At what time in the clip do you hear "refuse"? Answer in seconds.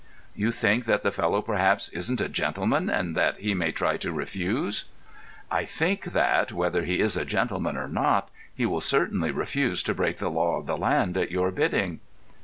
4.11-4.85, 9.29-9.83